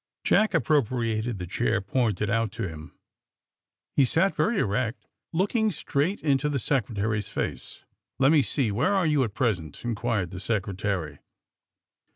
Jack 0.23 0.55
appropriated 0.55 1.37
the 1.37 1.45
chair 1.45 1.79
pointed 1.79 2.27
out 2.27 2.51
to 2.53 2.67
him. 2.67 2.97
He 3.95 4.03
sat 4.03 4.33
very 4.33 4.57
erect, 4.57 5.05
looking 5.31 5.69
straight 5.69 6.21
into 6.23 6.49
the 6.49 6.57
Secretary's 6.57 7.29
face. 7.29 7.83
*^Let 8.19 8.31
me 8.31 8.41
see; 8.41 8.71
where 8.71 8.95
are 8.95 9.05
you 9.05 9.23
at 9.23 9.35
present 9.35 9.77
f^' 9.77 9.85
in 9.85 9.93
quired 9.93 10.31
the 10.31 10.39
Secretary. 10.39 11.19